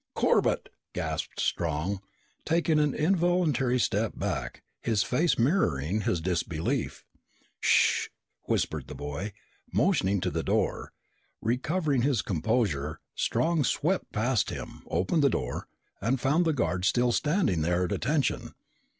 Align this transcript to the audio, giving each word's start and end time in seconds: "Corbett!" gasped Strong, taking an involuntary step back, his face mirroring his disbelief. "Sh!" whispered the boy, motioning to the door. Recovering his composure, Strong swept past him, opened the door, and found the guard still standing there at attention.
"Corbett!" 0.15 0.69
gasped 0.93 1.39
Strong, 1.39 2.01
taking 2.43 2.79
an 2.79 2.95
involuntary 2.95 3.77
step 3.77 4.17
back, 4.17 4.63
his 4.81 5.03
face 5.03 5.37
mirroring 5.37 6.01
his 6.01 6.19
disbelief. 6.19 7.05
"Sh!" 7.59 8.07
whispered 8.45 8.87
the 8.87 8.95
boy, 8.95 9.31
motioning 9.71 10.19
to 10.21 10.31
the 10.31 10.41
door. 10.41 10.91
Recovering 11.39 12.01
his 12.01 12.23
composure, 12.23 12.99
Strong 13.13 13.65
swept 13.65 14.11
past 14.11 14.49
him, 14.49 14.81
opened 14.89 15.21
the 15.21 15.29
door, 15.29 15.67
and 16.01 16.19
found 16.19 16.45
the 16.45 16.53
guard 16.53 16.83
still 16.83 17.11
standing 17.11 17.61
there 17.61 17.83
at 17.83 17.91
attention. 17.91 18.55